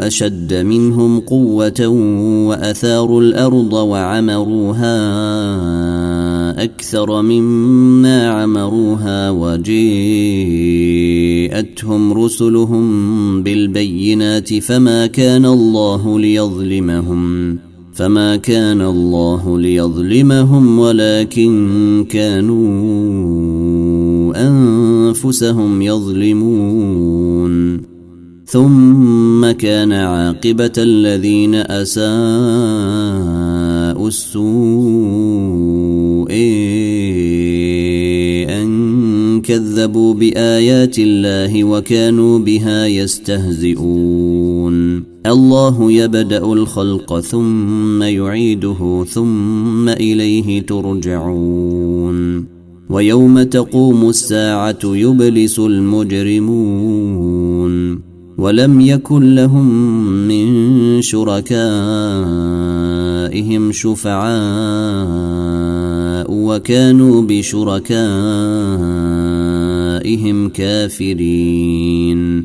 [0.00, 1.86] أشد منهم قوة
[2.48, 4.94] وأثاروا الأرض وعمروها
[6.62, 9.72] أكثر مما عمروها وجيءتهم
[12.12, 17.58] رسلهم بالبينات فما كان الله ليظلمهم
[17.94, 22.64] فما كان الله ليظلمهم ولكن كانوا
[24.48, 27.14] أنفسهم يظلمون
[28.54, 32.08] ثم كان عاقبة الذين أساءوا
[34.08, 34.44] السوء
[38.50, 44.24] أن كذبوا بآيات الله وكانوا بها يستهزئون.
[45.26, 52.44] الله يبدأ الخلق ثم يعيده ثم إليه ترجعون.
[52.90, 57.43] ويوم تقوم الساعة يبلس المجرمون.
[58.38, 59.68] ولم يكن لهم
[60.28, 61.54] من شركائهم
[63.72, 64.34] شفعاء
[66.30, 67.88] وكانوا بشركائهم
[70.48, 72.44] كافرين.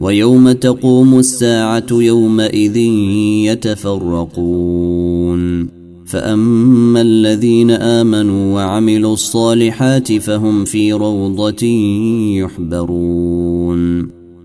[0.00, 2.76] ويوم تقوم الساعة يومئذ
[3.46, 5.40] يتفرقون.
[6.06, 11.66] فأما الذين آمنوا وعملوا الصالحات فهم في روضة
[12.36, 14.19] يحبرون.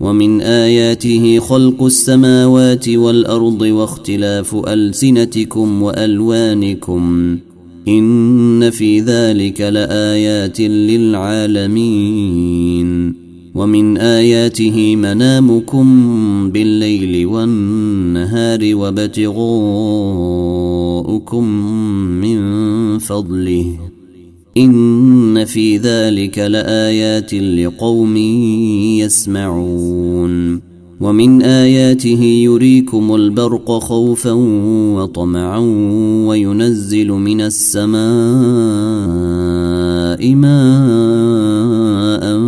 [0.00, 7.38] ومن آياته خلق السماوات والأرض واختلاف ألسنتكم وألوانكم
[7.88, 12.10] إن في ذلك لآيات للعالمين
[13.54, 15.86] ومن آياته منامكم
[16.50, 19.44] بالليل والنهار وابتغاؤكم
[22.20, 23.78] من فضله
[24.60, 28.16] إن في ذلك لآيات لقوم
[28.96, 30.60] يسمعون.
[31.00, 34.32] ومن آياته يريكم البرق خوفا
[34.96, 35.58] وطمعا
[36.26, 38.00] وينزل من السماء
[40.34, 42.40] ماء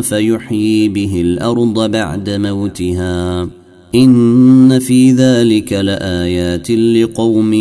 [0.00, 3.48] فيحيي به الأرض بعد موتها.
[3.94, 7.52] إن في ذلك لآيات لقوم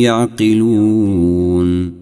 [0.00, 2.01] يعقلون.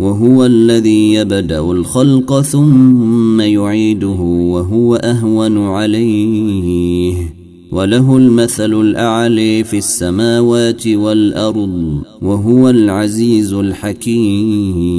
[0.00, 4.20] وهو الذي يبدأ الخلق ثم يعيده
[4.52, 7.14] وهو أهون عليه.
[7.72, 14.90] وله المثل الأعلي في السماوات والأرض وهو العزيز الحكيم.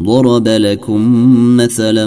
[0.00, 1.02] ضرب لكم
[1.56, 2.06] مثلا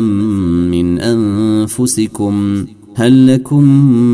[0.69, 3.63] من أنفسكم هل لكم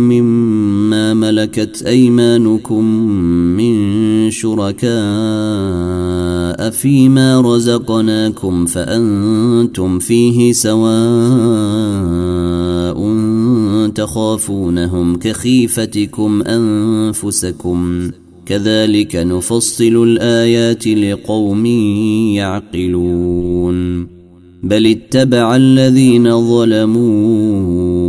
[0.10, 2.84] مما ملكت أيمانكم
[3.58, 4.90] من شركاء
[6.70, 11.80] فيما رزقناكم فأنتم فيه سواء
[13.96, 18.12] تخافونهم كخيفتكم أنفسكم
[18.46, 21.66] كذلك نفصل الآيات لقوم
[22.36, 24.08] يعقلون
[24.64, 28.09] بل اتبع الذين ظلموا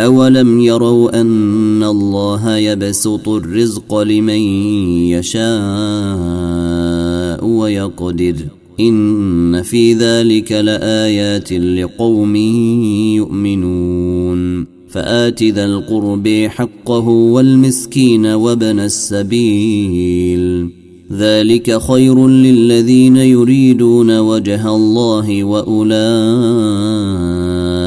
[0.00, 4.40] أولم يروا أن الله يبسط الرزق لمن
[5.08, 5.46] يشاء
[7.44, 8.34] ويقدر
[8.80, 12.36] إن في ذلك لآيات لقوم
[13.16, 20.70] يؤمنون فآت ذا القرب حقه والمسكين وابن السبيل
[21.12, 26.96] ذلك خير للذين يريدون وجه الله وأولئك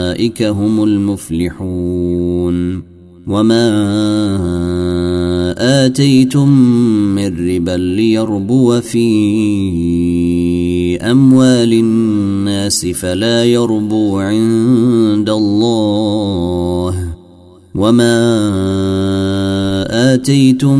[0.10, 2.84] أولئك هم المفلحون
[3.28, 3.66] وما
[5.86, 6.50] آتيتم
[7.16, 9.08] من ربا ليربو في
[11.02, 17.10] أموال الناس فلا يربو عند الله
[17.76, 18.20] وما
[20.14, 20.80] آتيتم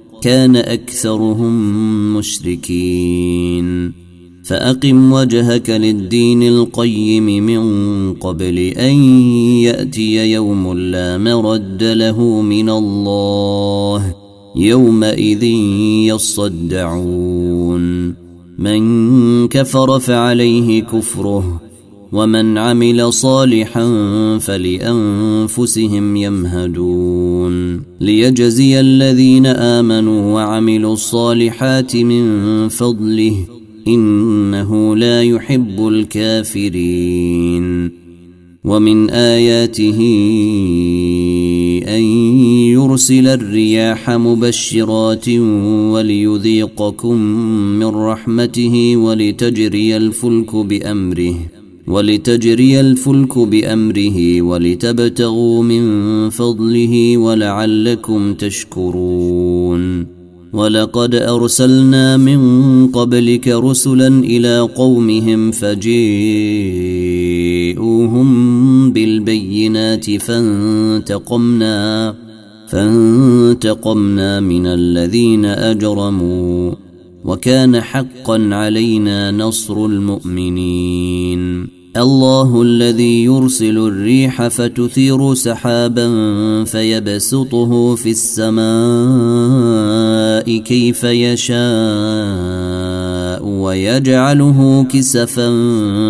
[0.21, 1.53] كان أكثرهم
[2.17, 3.91] مشركين.
[4.43, 8.93] فأقم وجهك للدين القيم من قبل أن
[9.63, 14.15] يأتي يوم لا مرد له من الله
[14.55, 15.43] يومئذ
[16.13, 17.81] يصدعون.
[18.59, 21.60] من كفر فعليه كفره
[22.11, 23.87] ومن عمل صالحا
[24.37, 27.81] فلأنفسهم يمهدون.
[28.01, 33.35] ليجزي الذين آمنوا وعملوا الصالحات من فضله
[33.87, 37.91] إنه لا يحب الكافرين.
[38.63, 39.99] ومن آياته
[41.87, 42.01] أن
[42.71, 45.29] يرسل الرياح مبشرات
[45.69, 47.17] وليذيقكم
[47.79, 51.35] من رحمته ولتجري الفلك بأمره.
[51.91, 55.83] ولتجري الفلك بأمره ولتبتغوا من
[56.29, 60.05] فضله ولعلكم تشكرون.
[60.53, 65.91] ولقد أرسلنا من قبلك رسلا إلى قومهم فجيءوهم
[68.91, 72.15] بالبينات فانتقمنا
[72.67, 76.71] فانتقمنا من الذين أجرموا
[77.25, 81.80] وكان حقا علينا نصر المؤمنين.
[81.97, 86.07] الله الذي يرسل الريح فتثير سحابا
[86.63, 88.61] فيبسطه في السماء
[90.57, 91.61] كيف يشاء
[93.45, 95.49] ويجعله كسفا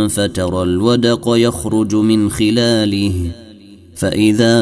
[0.08, 3.14] فترى الودق يخرج من خلاله
[3.96, 4.62] فإذا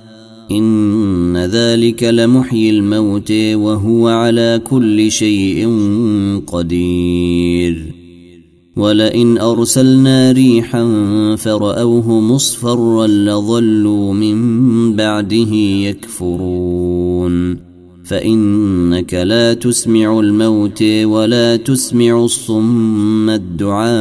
[0.57, 5.69] إن ذلك لمحيي الموت وهو على كل شيء
[6.47, 7.93] قدير.
[8.75, 10.85] ولئن أرسلنا ريحا
[11.35, 17.57] فرأوه مصفرا لظلوا من بعده يكفرون.
[18.03, 23.91] فإنك لا تسمع الموت ولا تسمع الصم الدعاء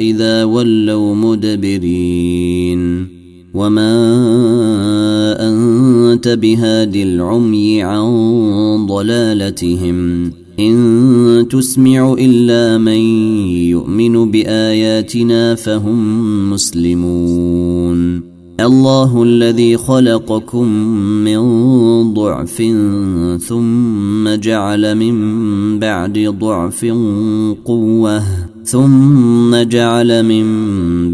[0.00, 3.17] إذا ولوا مدبرين.
[3.54, 3.96] وما
[5.40, 13.00] انت بهاد العمي عن ضلالتهم ان تسمع الا من
[13.72, 18.28] يؤمن باياتنا فهم مسلمون
[18.60, 20.68] الله الذي خلقكم
[21.24, 21.40] من
[22.14, 22.62] ضعف
[23.48, 26.84] ثم جعل من بعد ضعف
[27.64, 28.22] قوه
[28.64, 30.44] ثم جعل من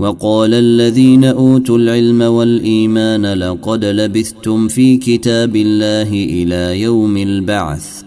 [0.00, 8.02] وقال الذين أوتوا العلم والإيمان لقد لبثتم في كتاب الله إلى يوم البعث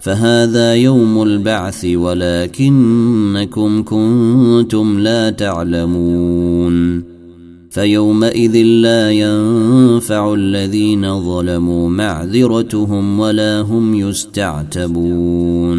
[0.00, 7.04] فهذا يوم البعث ولكنكم كنتم لا تعلمون
[7.70, 15.78] فيومئذ لا ينفع الذين ظلموا معذرتهم ولا هم يستعتبون.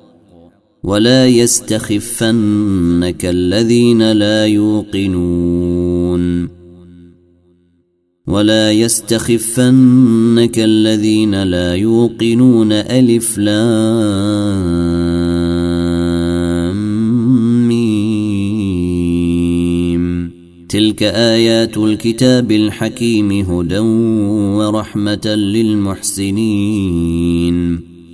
[0.83, 6.49] ولا يستخفنك الذين لا يوقنون.
[8.27, 14.67] ولا يستخفنك الذين لا يوقنون ألف لام
[17.67, 18.81] ميم.
[20.69, 23.79] تلك آيات الكتاب الحكيم هدى
[24.57, 27.11] ورحمة للمحسنين.